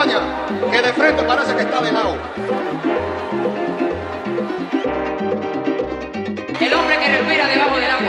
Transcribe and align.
que 0.00 0.80
de 0.80 0.92
frente 0.94 1.22
parece 1.24 1.54
que 1.54 1.60
está 1.60 1.82
de 1.82 1.92
lado. 1.92 2.16
El 6.58 6.74
hombre 6.74 6.98
que 6.98 7.08
respira 7.18 7.46
debajo 7.46 7.76
del 7.76 7.90
agua. 7.90 7.99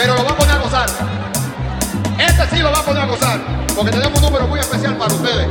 Pero 0.00 0.14
lo 0.14 0.24
va 0.24 0.30
a 0.30 0.34
poner 0.34 0.54
a 0.54 0.58
gozar. 0.60 0.88
Este 2.18 2.56
sí 2.56 2.62
lo 2.62 2.72
va 2.72 2.78
a 2.78 2.82
poner 2.82 3.02
a 3.02 3.06
gozar. 3.06 3.38
Porque 3.76 3.90
tenemos 3.90 4.18
un 4.18 4.24
número 4.24 4.46
muy 4.46 4.58
especial 4.58 4.96
para 4.96 5.12
ustedes. 5.12 5.46